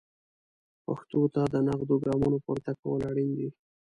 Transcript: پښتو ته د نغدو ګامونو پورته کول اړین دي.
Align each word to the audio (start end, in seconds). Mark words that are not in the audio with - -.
پښتو 0.85 1.21
ته 1.33 1.41
د 1.53 1.55
نغدو 1.67 1.95
ګامونو 2.05 2.37
پورته 2.45 2.71
کول 2.81 3.01
اړین 3.09 3.29
دي. 3.37 3.49